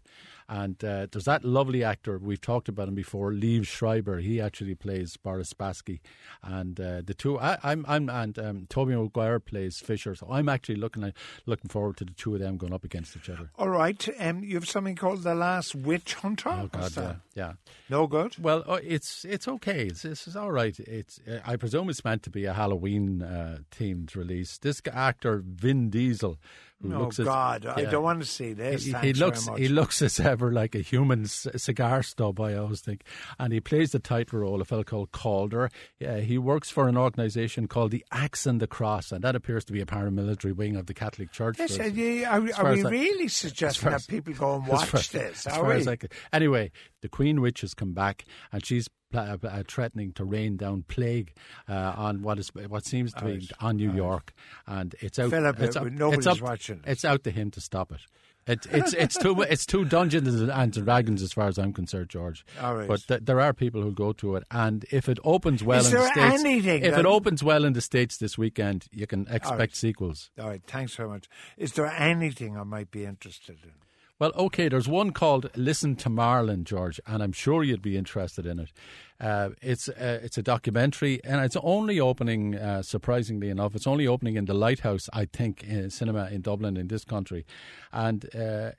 And 0.50 0.84
uh, 0.84 1.08
there's 1.10 1.25
that 1.25 1.46
lovely 1.46 1.82
actor, 1.82 2.18
we've 2.18 2.42
talked 2.42 2.68
about 2.68 2.90
him 2.90 2.96
before, 2.96 3.32
Liev 3.32 3.66
Schreiber. 3.66 4.20
He 4.20 4.42
actually 4.42 4.75
plays 4.75 5.16
Boris 5.16 5.54
Spassky. 5.54 6.01
And 6.44 6.78
uh, 6.78 7.01
the 7.06 7.13
two, 7.13 7.40
I, 7.40 7.54
am 7.63 7.86
I'm, 7.88 8.10
I'm, 8.10 8.10
and 8.10 8.40
um, 8.40 8.68
Tobey 8.70 8.94
Maguire 8.94 9.40
plays 9.40 9.80
Fischer. 9.80 10.13
So 10.13 10.28
I'm 10.30 10.50
actually 10.50 10.75
looking 10.75 11.06
at, 11.06 11.13
looking 11.46 11.70
forward 11.70 11.96
to 11.98 12.06
the 12.06 12.12
two 12.12 12.34
of 12.34 12.42
them 12.42 12.58
going 12.58 12.74
up 12.74 12.84
against 12.84 13.16
each 13.16 13.30
other. 13.30 13.50
All 13.58 13.70
right. 13.70 14.10
Um, 14.20 14.44
you 14.44 14.56
have 14.56 14.68
something 14.68 14.98
called 14.98 15.24
The 15.24 15.36
Last 15.36 15.74
Witch 15.74 16.16
Hunter? 16.16 16.50
Oh, 16.50 16.68
God, 16.68 16.98
yeah, 16.98 17.16
yeah. 17.34 17.54
No 17.90 18.08
good? 18.08 18.36
Well, 18.38 18.66
uh, 18.68 18.80
it's 18.84 19.24
it's 19.24 19.48
okay. 19.48 19.86
It's, 19.86 20.04
it's, 20.04 20.36
all 20.36 20.51
right. 20.51 20.78
It's 20.80 21.22
uh, 21.25 21.40
I 21.46 21.56
presume 21.56 21.90
it's 21.90 22.04
meant 22.04 22.24
to 22.24 22.30
be 22.30 22.44
a 22.44 22.54
Halloween 22.54 23.22
uh, 23.22 23.60
themed 23.72 24.16
release. 24.16 24.58
This 24.58 24.82
actor, 24.92 25.42
Vin 25.46 25.90
Diesel, 25.90 26.38
oh 26.86 27.10
God, 27.24 27.66
as, 27.66 27.78
yeah, 27.78 27.88
I 27.88 27.92
don't 27.92 28.04
want 28.04 28.22
to 28.22 28.28
see 28.28 28.54
this. 28.54 28.86
He, 28.86 28.94
he 28.94 29.14
looks 29.14 29.48
he 29.58 29.68
looks 29.68 30.02
as 30.02 30.20
ever 30.20 30.52
like 30.52 30.76
a 30.76 30.80
human 30.80 31.26
c- 31.26 31.52
cigar 31.58 32.04
stub. 32.04 32.40
I 32.40 32.56
always 32.56 32.82
think, 32.82 33.04
and 33.40 33.54
he 33.54 33.60
plays 33.60 33.92
the 33.92 34.00
title 34.00 34.40
role. 34.40 34.62
A 34.62 34.66
fellow 34.66 34.84
called 34.84 35.12
Calder. 35.12 35.70
Yeah, 36.00 36.18
he 36.20 36.38
works 36.38 36.70
for 36.70 36.88
an 36.88 36.98
organisation 36.98 37.68
called 37.68 37.92
the 37.92 38.06
Axe 38.12 38.46
and 38.46 38.60
the 38.60 38.68
Cross, 38.68 39.12
and 39.12 39.24
that 39.24 39.36
appears 39.36 39.66
to 39.66 39.74
be 39.74 39.82
a 39.82 39.86
paramilitary 39.86 40.56
wing 40.56 40.76
of 40.76 40.86
the 40.88 40.94
Catholic 40.94 41.32
Church. 41.32 41.58
Yes, 41.60 41.78
are, 41.80 42.32
are, 42.32 42.66
are 42.66 42.74
we 42.74 42.84
really 42.84 43.28
suggesting 43.28 43.90
that 43.90 44.08
people 44.08 44.34
go 44.34 44.56
and 44.56 44.68
watch 44.68 44.86
far, 44.88 45.02
this? 45.02 45.46
As 45.48 45.56
far 45.56 45.72
as 45.74 45.88
I 45.88 45.98
anyway, 46.34 46.72
the 47.02 47.10
Queen 47.10 47.42
Witch 47.42 47.62
has 47.62 47.74
come 47.74 47.94
back, 47.94 48.26
and 48.52 48.66
she's 48.66 48.88
uh, 49.13 49.38
uh, 49.44 49.63
threatening 49.68 50.12
to 50.13 50.24
rain 50.24 50.58
down 50.58 50.84
plague 50.88 51.34
uh, 51.70 51.94
on 51.96 52.22
what 52.22 52.39
is 52.39 52.50
what 52.68 52.86
seems 52.86 53.13
to 53.13 53.25
be 53.25 53.50
on 53.60 53.77
New 53.77 53.91
York, 53.91 54.34
and 54.68 54.96
it's 55.00 55.20
out. 55.20 55.30
Philip, 55.30 55.60
it's, 55.60 55.75
up, 55.75 55.86
nobody's 55.86 56.27
it's 56.27 56.39
up, 56.39 56.41
watching. 56.41 56.82
It's 56.86 57.06
out 57.06 57.24
to 57.24 57.32
him 57.32 57.51
to 57.51 57.62
stop 57.62 57.91
it. 57.91 58.01
It, 58.48 58.65
it's 58.72 58.94
it's 58.94 59.18
too 59.18 59.41
it's 59.50 59.65
too 59.65 59.86
Dungeons 59.86 60.41
and 60.41 60.74
Dragons 60.74 61.22
as 61.22 61.32
far 61.34 61.48
as 61.48 61.60
I'm 61.60 61.74
concerned, 61.74 62.10
George. 62.10 62.46
All 62.62 62.75
right. 62.75 62.88
But 62.88 63.08
th- 63.08 63.22
there 63.24 63.39
are 63.39 63.53
people 63.53 63.82
who 63.82 63.91
go 63.91 64.13
to 64.13 64.36
it, 64.36 64.44
and 64.50 64.86
if 64.91 65.08
it 65.08 65.20
opens 65.24 65.63
well 65.63 65.80
is 65.80 65.94
in 65.94 66.00
the 66.00 66.08
states, 66.08 66.44
if 66.44 66.82
that... 66.91 67.00
it 67.00 67.06
opens 67.06 67.44
well 67.44 67.65
in 67.65 67.74
the 67.74 67.82
states 67.82 68.18
this 68.18 68.38
weekend, 68.38 68.88
you 68.91 69.06
can 69.06 69.27
expect 69.30 69.60
right. 69.60 69.75
sequels. 69.75 70.32
All 70.39 70.48
right. 70.48 70.62
Thanks 70.65 70.96
very 70.96 71.10
much. 71.10 71.27
Is 71.58 71.74
there 71.74 71.88
anything 71.88 72.58
I 72.58 72.63
might 72.63 72.89
be 72.89 73.06
interested 73.06 73.58
in? 73.63 73.74
Well, 74.22 74.34
okay, 74.36 74.70
there's 74.70 74.88
one 74.88 75.13
called 75.13 75.50
Listen 75.56 75.96
to 75.96 76.08
Marlon, 76.08 76.63
George, 76.63 77.00
and 77.08 77.24
I'm 77.24 77.32
sure 77.32 77.63
you'd 77.63 77.82
be 77.82 77.98
interested 77.98 78.46
in 78.46 78.60
it. 78.60 78.72
Uh, 79.20 79.50
it's 79.63 79.90
uh, 79.90 80.20
it's 80.22 80.38
a 80.38 80.44
documentary, 80.44 81.20
and 81.24 81.44
it's 81.44 81.58
only 81.63 82.00
opening, 82.00 82.54
uh, 82.54 82.84
surprisingly 82.84 83.50
enough, 83.50 83.74
it's 83.74 83.88
only 83.88 84.06
opening 84.06 84.36
in 84.36 84.46
the 84.46 84.54
Lighthouse, 84.54 85.10
I 85.12 85.25
think, 85.25 85.63
in 85.63 85.90
cinema 85.90 86.30
in 86.30 86.42
Dublin, 86.42 86.78
in 86.78 86.88
this 86.88 87.04
country. 87.04 87.48
And 87.92 88.30
uh, 88.36 88.74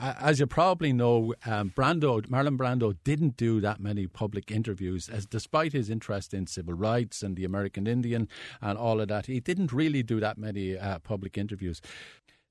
as 0.00 0.40
you 0.40 0.46
probably 0.46 0.94
know, 0.94 1.34
um, 1.44 1.74
Brando, 1.76 2.26
Marlon 2.26 2.56
Brando, 2.56 2.96
didn't 3.04 3.36
do 3.36 3.60
that 3.60 3.78
many 3.78 4.06
public 4.06 4.50
interviews, 4.50 5.10
as 5.10 5.26
despite 5.26 5.74
his 5.74 5.90
interest 5.90 6.32
in 6.32 6.46
civil 6.46 6.72
rights 6.72 7.22
and 7.22 7.36
the 7.36 7.44
American 7.44 7.86
Indian 7.86 8.26
and 8.62 8.78
all 8.78 9.02
of 9.02 9.08
that, 9.08 9.26
he 9.26 9.38
didn't 9.38 9.70
really 9.70 10.02
do 10.02 10.18
that 10.20 10.38
many 10.38 10.78
uh, 10.78 10.98
public 11.00 11.36
interviews 11.36 11.82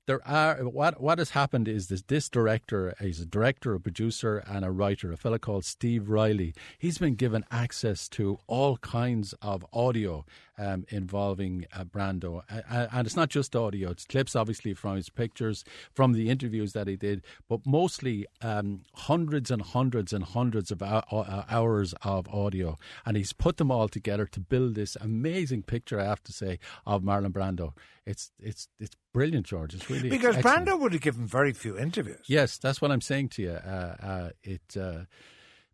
there 0.06 0.26
are 0.26 0.56
what 0.64 1.00
what 1.00 1.18
has 1.18 1.30
happened 1.30 1.68
is 1.68 1.88
this 1.88 2.02
this 2.02 2.28
director 2.28 2.94
he's 3.00 3.20
a 3.20 3.26
director 3.26 3.74
a 3.74 3.80
producer 3.80 4.38
and 4.46 4.64
a 4.64 4.70
writer 4.70 5.12
a 5.12 5.16
fellow 5.16 5.38
called 5.38 5.64
Steve 5.64 6.08
Riley. 6.08 6.54
He's 6.78 6.98
been 6.98 7.16
given 7.16 7.44
access 7.50 8.08
to 8.10 8.38
all 8.46 8.76
kinds 8.78 9.34
of 9.42 9.66
audio 9.72 10.24
um, 10.58 10.84
involving 10.88 11.66
uh, 11.74 11.84
Brando 11.84 12.42
uh, 12.50 12.86
and 12.92 13.06
it's 13.06 13.16
not 13.16 13.28
just 13.28 13.54
audio 13.54 13.90
it's 13.90 14.04
clips 14.04 14.36
obviously 14.36 14.74
from 14.74 14.96
his 14.96 15.08
pictures 15.08 15.64
from 15.94 16.12
the 16.12 16.28
interviews 16.28 16.72
that 16.72 16.88
he 16.88 16.96
did 16.96 17.22
but 17.48 17.60
mostly 17.66 18.26
um, 18.42 18.82
hundreds 18.94 19.50
and 19.50 19.62
hundreds 19.62 20.12
and 20.12 20.24
hundreds 20.24 20.70
of 20.70 20.82
uh, 20.82 21.02
hours 21.50 21.94
of 22.02 22.28
audio 22.28 22.76
and 23.04 23.16
he's 23.16 23.32
put 23.32 23.56
them 23.56 23.70
all 23.70 23.88
together 23.88 24.26
to 24.26 24.40
build 24.40 24.74
this 24.74 24.96
amazing 24.96 25.62
picture 25.62 26.00
I 26.00 26.04
have 26.04 26.22
to 26.24 26.32
say 26.32 26.58
of 26.86 27.02
Marlon 27.02 27.32
Brando 27.32 27.72
it's 28.06 28.30
it's 28.38 28.68
it's 28.78 28.96
brilliant, 29.12 29.46
George. 29.46 29.74
It's 29.74 29.90
really 29.90 30.08
because 30.08 30.36
excellent. 30.36 30.68
Brando 30.68 30.80
would 30.80 30.92
have 30.92 31.02
given 31.02 31.26
very 31.26 31.52
few 31.52 31.76
interviews. 31.76 32.24
Yes, 32.28 32.56
that's 32.56 32.80
what 32.80 32.92
I'm 32.92 33.00
saying 33.00 33.30
to 33.30 33.42
you. 33.42 33.50
Uh, 33.50 33.96
uh, 34.00 34.30
it. 34.42 34.76
Uh, 34.80 35.04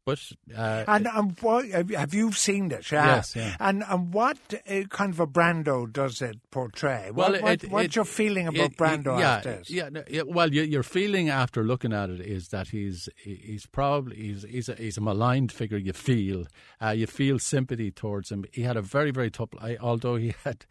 but 0.04 0.20
uh, 0.56 0.84
and 0.88 1.06
and 1.06 1.38
what 1.40 1.66
have 1.68 2.12
you 2.12 2.32
seen 2.32 2.70
it? 2.72 2.90
Yeah. 2.90 3.16
Yes, 3.16 3.36
yeah. 3.36 3.56
And 3.60 3.84
and 3.88 4.12
what 4.12 4.38
uh, 4.68 4.82
kind 4.90 5.12
of 5.12 5.20
a 5.20 5.26
Brando 5.26 5.90
does 5.90 6.20
it 6.20 6.38
portray? 6.50 7.10
What, 7.12 7.32
well, 7.32 7.42
what, 7.42 7.62
what's 7.64 7.96
your 7.96 8.04
feeling 8.04 8.48
about 8.48 8.72
Brando 8.76 9.18
yeah, 9.18 9.36
after 9.36 9.56
this? 9.56 9.70
Yeah, 9.70 9.90
yeah. 10.08 10.22
Well, 10.26 10.52
your 10.52 10.82
feeling 10.82 11.28
after 11.28 11.62
looking 11.62 11.92
at 11.92 12.10
it 12.10 12.20
is 12.20 12.48
that 12.48 12.68
he's 12.68 13.08
he's 13.16 13.66
probably 13.66 14.16
he's 14.16 14.42
he's 14.42 14.68
a, 14.68 14.74
he's 14.74 14.98
a 14.98 15.00
maligned 15.00 15.52
figure. 15.52 15.78
You 15.78 15.92
feel 15.92 16.46
uh, 16.82 16.90
you 16.90 17.06
feel 17.06 17.38
sympathy 17.38 17.90
towards 17.90 18.30
him. 18.30 18.44
He 18.52 18.62
had 18.62 18.76
a 18.76 18.82
very 18.82 19.12
very 19.12 19.30
tough. 19.30 19.50
Although 19.80 20.16
he 20.16 20.34
had 20.44 20.66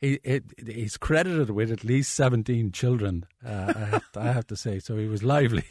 he, 0.00 0.20
it, 0.22 0.44
he's 0.66 0.96
credited 0.96 1.50
with 1.50 1.70
at 1.70 1.84
least 1.84 2.14
17 2.14 2.72
children, 2.72 3.26
uh, 3.44 3.72
I, 3.74 3.78
have 3.78 4.12
to, 4.12 4.20
I, 4.20 4.32
have 4.32 4.46
to, 4.48 4.56
say. 4.56 4.78
So 4.78 4.96
he 4.96 5.06
was 5.06 5.22
lively 5.22 5.64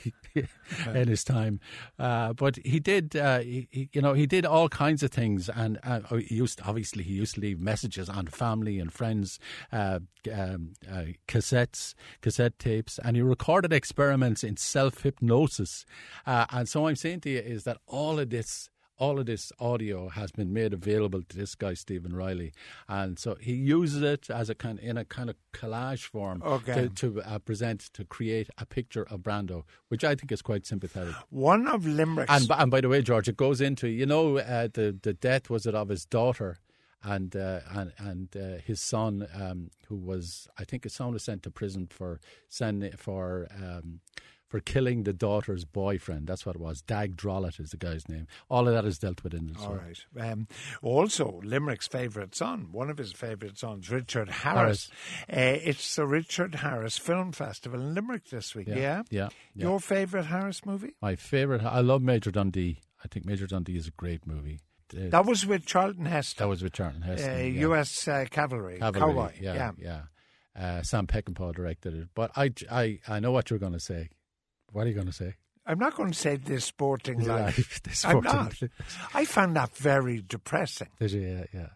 in 0.94 1.08
his 1.08 1.24
time. 1.24 1.60
Uh, 2.00 2.34
but 2.34 2.58
he 2.65 2.80
did, 2.80 3.15
uh, 3.15 3.39
he, 3.39 3.68
he, 3.72 3.89
you 3.94 4.01
know, 4.01 4.13
he 4.13 4.25
did 4.25 4.46
all 4.46 4.70
kinds 4.70 5.03
of 5.03 5.12
things. 5.12 5.50
And 5.50 5.80
uh, 5.84 6.01
oh, 6.10 6.18
he 6.18 6.36
used, 6.36 6.62
obviously, 6.65 7.03
he 7.03 7.13
used 7.13 7.36
to 7.36 7.42
leave 7.42 7.60
messages 7.60 8.10
on 8.10 8.27
family 8.27 8.80
and 8.80 8.92
friends, 8.92 9.39
uh, 9.72 10.00
um, 10.34 10.74
uh, 10.89 11.03
cassettes, 11.27 11.94
cassette 12.22 12.58
tapes, 12.58 13.00
and 13.03 13.15
he 13.15 13.22
recorded 13.22 13.74
experiments 13.74 14.44
in 14.44 14.58
self 14.58 15.03
hypnosis. 15.03 15.86
and 16.25 16.68
so 16.68 16.88
I'm 16.88 16.96
saying 16.96 17.22
to 17.22 17.30
you 17.30 17.39
is 17.39 17.63
that 17.63 17.77
all 17.88 18.20
of 18.20 18.30
this 18.30 18.70
all 18.98 19.20
of 19.20 19.26
this 19.26 19.52
audio 19.60 20.10
has 20.10 20.32
been 20.32 20.54
made 20.54 20.74
available 20.74 21.22
to 21.22 21.38
this 21.38 21.56
guy 21.56 21.74
Stevan 21.74 22.16
Riley, 22.16 22.54
and 22.88 23.18
so 23.18 23.36
he 23.40 23.54
uses 23.54 24.02
it 24.02 24.30
as 24.30 24.50
a 24.50 24.56
kind 24.56 24.80
in 24.80 24.98
a 24.98 25.06
kind 25.06 25.30
of 25.30 25.36
collage 25.54 26.04
form 26.04 26.42
okay. 26.46 26.74
to, 26.74 26.90
to 26.90 27.22
uh, 27.24 27.40
present 27.40 27.90
to 27.94 28.06
create 28.06 28.50
a 28.58 28.66
picture 28.66 29.04
of 29.04 29.22
Brando, 29.22 29.64
which 29.88 30.04
I 30.04 30.16
think 30.16 30.32
is 30.32 30.42
quite 30.42 30.66
sympathetic. 30.66 31.16
One 31.30 31.68
of 31.68 31.86
Limerick's, 31.86 32.32
and, 32.32 32.52
and 32.52 32.72
by 32.72 32.82
the 32.82 32.90
way, 32.90 33.02
George, 33.02 33.28
it 33.28 33.38
goes 33.38 33.62
into 33.62 33.88
you 33.88 34.06
know 34.06 34.38
uh, 34.38 34.68
the 34.74 34.98
the 35.02 35.14
death 35.14 35.50
was 35.50 35.66
it 35.66 35.76
of 35.76 35.90
his 35.90 36.06
daughter 36.06 36.60
and 37.04 37.36
uh, 37.36 37.60
and 37.72 37.92
and 37.98 38.38
uh, 38.38 38.62
his 38.66 38.80
son, 38.80 39.28
um, 39.34 39.70
who 39.88 39.96
was 39.96 40.48
I 40.58 40.64
think 40.64 40.84
his 40.84 40.94
son 40.94 41.14
was 41.14 41.24
sent 41.24 41.44
to 41.44 41.52
prison 41.52 41.88
for 41.88 42.20
sending 42.50 42.94
for. 42.94 43.48
Um, 43.56 44.00
for 44.53 44.60
killing 44.60 45.01
the 45.01 45.13
daughter's 45.13 45.65
boyfriend. 45.65 46.27
That's 46.27 46.45
what 46.45 46.55
it 46.55 46.62
was. 46.62 46.79
Dag 46.83 47.17
Drollett 47.17 47.60
is 47.60 47.72
the 47.72 47.77
guy's 47.77 48.07
name. 48.07 48.27
All 48.51 48.67
of 48.67 48.74
that 48.75 48.86
is 48.86 49.00
dealt 49.00 49.24
with 49.24 49.33
in 49.33 49.48
the. 49.48 49.60
All 49.60 49.74
right. 49.74 50.00
Um, 50.22 50.48
also, 50.83 51.41
Limerick's 51.43 51.88
favourite 51.88 52.36
son, 52.36 52.67
one 52.72 52.91
of 52.91 53.00
his 53.00 53.12
favourite 53.12 53.57
sons, 53.57 53.89
Richard 53.89 54.29
Harris. 54.29 54.91
Harris. 55.27 55.57
Uh, 55.57 55.60
it's 55.67 55.95
the 55.95 56.05
Richard 56.05 56.53
Harris 56.53 57.00
Film 57.00 57.31
Festival 57.31 57.79
in 57.79 57.95
Limerick 57.95 58.29
this 58.29 58.53
week. 58.53 58.67
Yeah. 58.67 58.75
Yeah. 58.75 59.03
yeah, 59.10 59.29
yeah. 59.55 59.63
Your 59.63 59.79
favourite 59.79 60.27
Harris 60.27 60.63
movie? 60.67 60.93
My 61.01 61.15
favourite. 61.15 61.63
I 61.63 61.79
love 61.79 62.03
Major 62.03 62.29
Dundee. 62.29 62.79
I 63.03 63.07
think 63.07 63.25
Major 63.25 63.48
Dundee 63.48 63.77
is 63.77 63.88
a 63.88 63.91
great 63.91 64.27
movie. 64.27 64.60
Uh, 64.95 65.10
that 65.10 65.25
was 65.25 65.48
with 65.48 65.65
Charlton 65.65 66.05
Heston. 66.05 66.43
That 66.43 66.50
was 66.50 66.62
with 66.62 66.74
Charlton 66.74 67.01
Heston. 67.01 67.33
Uh, 67.33 67.38
yeah. 67.38 67.60
U.S. 67.62 68.07
Uh, 68.07 68.25
cavalry, 68.29 68.77
cavalry, 68.77 69.13
cowboy. 69.13 69.31
Yeah, 69.41 69.55
yeah. 69.55 69.72
yeah. 69.79 70.01
Uh, 70.55 70.83
Sam 70.83 71.07
Peckinpah 71.07 71.55
directed 71.55 71.95
it, 71.95 72.10
but 72.13 72.29
I, 72.36 72.53
I, 72.69 73.00
I 73.07 73.19
know 73.19 73.31
what 73.31 73.50
you're 73.50 73.57
going 73.57 73.74
to 73.74 73.79
say. 73.79 74.10
What 74.74 74.86
are 74.86 74.89
you 74.89 74.96
going 74.96 75.08
to 75.08 75.13
say? 75.13 75.36
I'm 75.65 75.80
not 75.80 75.96
going 75.96 76.12
to 76.12 76.18
say 76.18 76.36
this 76.36 76.65
sporting 76.65 77.20
life. 77.20 77.58
life. 77.58 77.82
This 77.84 78.00
sporting 78.00 78.32
I'm 78.32 78.38
not. 78.38 78.56
I 79.13 79.25
found 79.25 79.56
that 79.56 79.75
very 79.77 80.22
depressing. 80.27 80.89
Did 81.00 81.12
you? 81.12 81.22
Yeah, 81.22 81.46
yeah. 81.53 81.68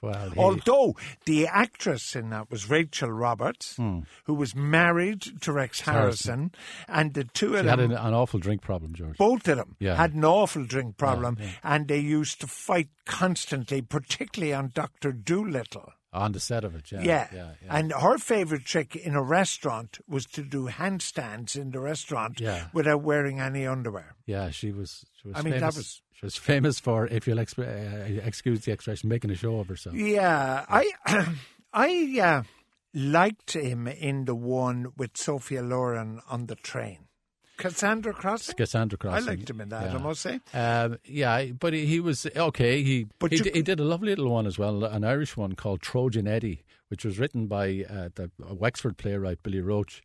Well, 0.00 0.30
he... 0.30 0.40
Although 0.40 0.96
the 1.26 1.46
actress 1.46 2.14
in 2.14 2.30
that 2.30 2.50
was 2.50 2.70
Rachel 2.70 3.10
Roberts, 3.10 3.76
hmm. 3.76 4.00
who 4.24 4.34
was 4.34 4.54
married 4.54 5.22
to 5.40 5.52
Rex 5.52 5.80
Harrison, 5.80 6.52
Harrison. 6.52 6.52
and 6.88 7.14
the 7.14 7.24
two 7.24 7.52
she 7.52 7.58
of 7.58 7.64
them 7.64 7.66
had 7.66 7.80
an, 7.80 7.92
an, 7.92 8.14
awful 8.14 8.38
drink 8.38 8.62
problem, 8.62 8.94
George. 8.94 9.18
Both 9.18 9.48
of 9.48 9.56
them 9.58 9.76
yeah. 9.80 9.96
had 9.96 10.14
an 10.14 10.24
awful 10.24 10.64
drink 10.64 10.96
problem, 10.96 11.36
yeah, 11.38 11.46
yeah. 11.46 11.52
and 11.64 11.88
they 11.88 11.98
used 11.98 12.40
to 12.42 12.46
fight 12.46 12.88
constantly, 13.06 13.82
particularly 13.82 14.54
on 14.54 14.70
Doctor 14.72 15.12
Dolittle. 15.12 15.92
On 16.10 16.32
the 16.32 16.40
set 16.40 16.64
of 16.64 16.74
it, 16.74 16.90
yeah. 16.90 17.00
Yeah. 17.02 17.28
yeah, 17.32 17.50
yeah. 17.62 17.76
And 17.76 17.92
her 17.92 18.16
favourite 18.16 18.64
trick 18.64 18.96
in 18.96 19.14
a 19.14 19.22
restaurant 19.22 19.98
was 20.08 20.24
to 20.26 20.42
do 20.42 20.68
handstands 20.68 21.54
in 21.54 21.70
the 21.70 21.80
restaurant 21.80 22.40
yeah. 22.40 22.68
without 22.72 23.02
wearing 23.02 23.40
any 23.40 23.66
underwear. 23.66 24.16
Yeah, 24.24 24.48
she 24.50 24.72
was. 24.72 25.04
She 25.20 25.28
was 25.28 25.36
I 25.36 25.42
mean, 25.42 25.54
famous, 25.54 25.74
that 25.74 25.78
was. 25.78 26.02
She 26.14 26.26
was 26.26 26.36
famous 26.36 26.80
for, 26.80 27.06
if 27.06 27.28
you'll 27.28 27.38
exp- 27.38 27.58
uh, 27.58 28.22
excuse 28.26 28.64
the 28.64 28.72
expression, 28.72 29.08
making 29.08 29.30
a 29.30 29.34
show 29.34 29.60
of 29.60 29.68
herself. 29.68 29.94
Yeah, 29.94 30.64
I, 30.68 30.90
I 31.72 32.18
uh, 32.20 32.42
liked 32.94 33.54
him 33.54 33.86
in 33.86 34.24
the 34.24 34.34
one 34.34 34.86
with 34.96 35.16
Sophia 35.16 35.62
Loren 35.62 36.20
on 36.28 36.46
the 36.46 36.56
train. 36.56 37.07
Cassandra 37.58 38.14
Crossing. 38.14 38.54
Cassandra 38.54 38.96
Crossing. 38.96 39.28
I 39.28 39.32
liked 39.32 39.50
him 39.50 39.60
in 39.60 39.68
that. 39.68 39.90
Yeah. 39.90 39.98
I 39.98 40.00
must 40.00 40.22
say. 40.22 40.40
Um, 40.54 40.98
yeah, 41.04 41.46
but 41.46 41.74
he, 41.74 41.84
he, 41.84 42.00
was 42.00 42.26
okay. 42.34 42.82
He 42.82 43.06
but 43.18 43.32
he, 43.32 43.38
you, 43.38 43.50
he, 43.52 43.62
did 43.62 43.80
a 43.80 43.84
lovely 43.84 44.10
little 44.10 44.30
one 44.30 44.46
as 44.46 44.58
well, 44.58 44.84
an 44.84 45.04
Irish 45.04 45.36
one 45.36 45.54
called 45.54 45.82
Trojan 45.82 46.26
Eddie, 46.26 46.64
which 46.88 47.04
was 47.04 47.18
written 47.18 47.46
by 47.46 47.84
uh, 47.90 48.08
the 48.14 48.30
Wexford 48.38 48.96
playwright 48.96 49.42
Billy 49.42 49.60
Roche. 49.60 50.00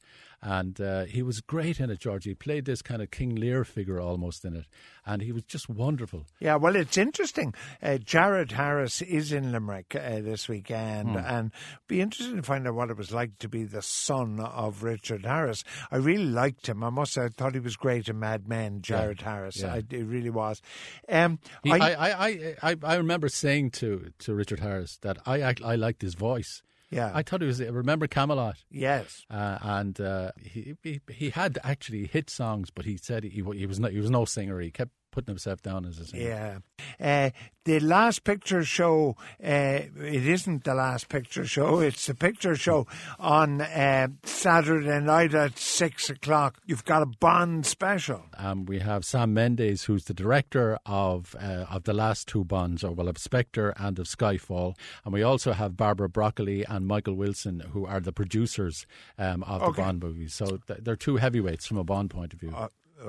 And 0.46 0.82
uh, 0.82 1.06
he 1.06 1.24
was 1.24 1.40
great 1.40 1.80
in 1.80 1.90
it, 1.90 2.00
George. 2.00 2.26
He 2.26 2.36
played 2.36 2.66
this 2.66 2.82
kind 2.82 3.02
of 3.02 3.12
King 3.12 3.34
Lear 3.36 3.64
figure 3.64 3.98
almost 3.98 4.44
in 4.44 4.56
it. 4.58 4.66
And 5.06 5.22
he 5.22 5.32
was 5.32 5.44
just 5.44 5.70
wonderful. 5.70 6.26
Yeah, 6.42 6.56
well, 6.58 6.76
it's 6.76 6.98
interesting. 6.98 7.54
Uh, 7.82 7.98
Jared 7.98 8.52
Harris 8.52 9.02
is 9.02 9.32
in 9.32 9.54
Limerick 9.54 9.96
uh, 9.96 10.20
this 10.22 10.50
weekend. 10.50 11.12
Hmm. 11.12 11.18
And 11.18 11.52
be 11.88 12.02
interesting 12.02 12.36
to 12.36 12.44
find 12.44 12.68
out 12.68 12.76
what 12.76 12.90
it 12.90 12.98
was 12.98 13.14
like 13.14 13.38
to 13.40 13.48
be 13.48 13.64
the 13.64 13.82
son 13.82 14.42
of 14.42 14.84
Richard 14.84 15.26
Harris. 15.26 15.64
I 15.92 15.96
really 15.96 16.26
liked 16.26 16.68
him. 16.68 16.84
I 16.84 16.90
must 16.90 17.14
say, 17.14 17.24
I 17.24 17.30
thought 17.30 17.54
he 17.54 17.62
was 17.62 17.78
great 17.78 18.10
in 18.10 18.20
Mad 18.20 18.46
Men, 18.48 18.82
Jared 18.82 19.22
Harris. 19.22 19.62
yeah. 19.62 19.76
I, 19.76 19.78
it 19.78 20.06
really 20.06 20.30
was. 20.30 20.62
Um, 21.08 21.40
He, 21.64 21.72
I- 21.72 21.78
I, 21.78 21.94
I, 21.94 22.28
I, 22.28 22.56
I, 22.72 22.76
I 22.84 22.96
remember 22.96 23.30
saying 23.30 23.72
to, 23.72 24.12
to 24.20 24.34
Richard 24.36 24.60
Harris 24.60 24.98
that 25.04 25.20
I, 25.26 25.42
I, 25.42 25.56
I 25.64 25.76
liked 25.76 26.02
his 26.02 26.16
voice. 26.16 26.62
Yeah. 26.94 27.12
I 27.14 27.24
thought 27.24 27.42
it 27.42 27.46
was, 27.48 27.62
remember 27.62 28.08
Camelot? 28.08 28.58
yes. 28.70 29.26
Uh, 29.30 29.58
and 29.62 30.00
uh, 30.00 30.32
he, 30.42 30.76
he 30.84 31.02
he 31.10 31.30
had 31.30 31.60
actually 31.64 32.08
hit 32.08 32.30
songs, 32.30 32.70
but 32.70 32.86
he 32.86 32.98
said 32.98 33.24
he, 33.24 33.30
he 33.30 33.66
was 33.66 33.80
no 33.80 33.88
he 33.90 33.98
was 34.00 34.10
no 34.10 34.26
singer. 34.26 34.60
He 34.60 34.72
kept 34.72 34.92
putting 35.13 35.32
himself 35.32 35.62
down 35.62 35.86
as 35.86 36.00
a 36.00 36.05
singer. 36.05 36.62
Yeah. 37.00 37.25
Uh, 37.25 37.29
the 37.65 37.79
last 37.79 38.25
picture 38.25 38.65
show, 38.65 39.15
uh, 39.41 39.48
it 39.48 40.27
isn't 40.27 40.65
the 40.65 40.74
last 40.74 41.08
picture 41.08 41.46
show, 41.46 41.79
it's 41.88 42.05
the 42.08 42.13
picture 42.15 42.58
show 42.58 42.86
on 43.20 43.62
uh, 43.62 44.08
Saturday 44.25 45.00
night 45.00 45.34
at 45.34 45.58
six 45.58 46.10
o'clock. 46.10 46.58
You've 46.65 46.84
got 46.84 47.03
a 47.03 47.05
Bond 47.05 47.65
special. 47.65 48.25
Um, 48.38 48.65
we 48.65 48.79
have 48.79 49.05
Sam 49.05 49.34
Mendes, 49.34 49.86
who's 49.86 50.03
the 50.05 50.13
director 50.13 50.77
of 50.86 51.36
uh, 51.41 51.65
of 51.70 51.84
the 51.86 51.93
last 51.93 52.27
two 52.27 52.43
Bonds, 52.43 52.84
or 52.84 52.91
well, 52.91 53.08
of 53.08 53.17
Spectre 53.17 53.74
and 53.77 53.98
of 53.98 54.08
Skyfall, 54.08 54.75
and 55.05 55.13
we 55.13 55.24
also 55.24 55.53
have 55.53 55.77
Barbara 55.77 56.10
Broccoli 56.10 56.65
and 56.65 56.86
Michael 56.86 57.13
Wilson, 57.15 57.62
who 57.72 57.86
are 57.86 58.01
the 58.01 58.12
producers 58.12 58.86
um, 59.17 59.43
of 59.43 59.62
Okay. 59.62 59.72
the 59.72 59.82
Bond 59.86 60.03
movies. 60.03 60.34
So 60.34 60.58
th- 60.67 60.79
they're 60.82 60.98
two 60.98 61.15
heavyweights 61.17 61.65
from 61.65 61.77
a 61.77 61.84
Bond 61.86 62.10
point 62.10 62.34
of 62.34 62.39
view. 62.41 62.53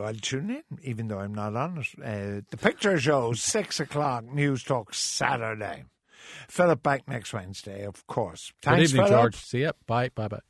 I'll 0.03 0.15
tune 0.15 0.51
in, 0.51 0.63
even 0.83 1.09
though 1.09 1.21
I'm 1.21 1.35
not 1.35 1.55
on 1.57 1.79
it. 1.79 1.87
Uh, 1.99 2.41
the 2.51 2.57
picture 2.57 2.99
show, 2.99 3.33
six 3.33 3.81
o'clock, 3.81 4.25
Newstalk 4.25 4.95
Saturday. 4.95 5.85
Philip 6.49 6.83
back 6.83 7.07
next 7.09 7.33
Wednesday, 7.33 7.85
of 7.85 8.07
course. 8.07 8.53
Good 8.65 8.81
evening, 8.81 9.07
Philip. 9.07 9.11
George. 9.11 9.37
See 9.37 9.61
you. 9.61 9.73
Bye. 9.87 10.11
Bye. 10.15 10.29
Bye. 10.29 10.41